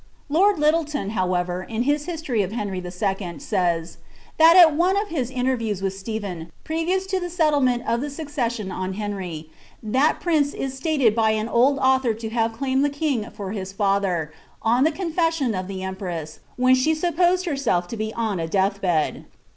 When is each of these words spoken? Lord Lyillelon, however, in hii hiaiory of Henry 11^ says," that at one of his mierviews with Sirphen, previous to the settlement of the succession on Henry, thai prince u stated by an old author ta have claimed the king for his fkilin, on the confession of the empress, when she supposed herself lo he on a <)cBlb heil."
Lord 0.29 0.57
Lyillelon, 0.57 1.11
however, 1.11 1.61
in 1.61 1.83
hii 1.83 1.93
hiaiory 2.03 2.43
of 2.43 2.51
Henry 2.53 2.81
11^ 2.81 3.39
says," 3.39 3.99
that 4.39 4.57
at 4.57 4.73
one 4.75 4.97
of 4.99 5.09
his 5.09 5.29
mierviews 5.29 5.83
with 5.83 5.93
Sirphen, 5.95 6.49
previous 6.63 7.05
to 7.05 7.19
the 7.19 7.29
settlement 7.29 7.83
of 7.87 8.01
the 8.01 8.09
succession 8.09 8.71
on 8.71 8.93
Henry, 8.93 9.51
thai 9.87 10.13
prince 10.13 10.55
u 10.55 10.69
stated 10.69 11.13
by 11.13 11.29
an 11.37 11.47
old 11.47 11.77
author 11.77 12.15
ta 12.15 12.29
have 12.29 12.51
claimed 12.51 12.83
the 12.83 12.89
king 12.89 13.29
for 13.29 13.51
his 13.51 13.71
fkilin, 13.73 14.29
on 14.63 14.85
the 14.85 14.91
confession 14.91 15.53
of 15.53 15.67
the 15.67 15.83
empress, 15.83 16.39
when 16.55 16.73
she 16.73 16.95
supposed 16.95 17.45
herself 17.45 17.85
lo 17.91 17.99
he 17.99 18.11
on 18.13 18.39
a 18.39 18.47
<)cBlb 18.47 18.79
heil." 18.81 19.25